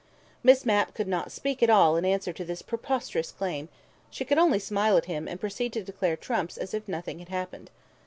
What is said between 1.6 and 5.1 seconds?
at all in answer to this preposterous claim: she could only smile at